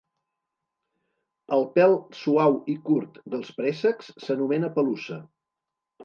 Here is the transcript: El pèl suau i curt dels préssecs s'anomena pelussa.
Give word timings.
El 1.57 1.65
pèl 1.75 1.91
suau 2.19 2.57
i 2.75 2.75
curt 2.87 3.19
dels 3.33 3.51
préssecs 3.59 4.09
s'anomena 4.23 4.71
pelussa. 4.79 5.19